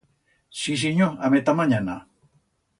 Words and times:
Sí, 0.61 0.77
sinyor, 0.85 1.13
a 1.27 1.31
metat 1.35 1.61
manyana. 1.61 2.01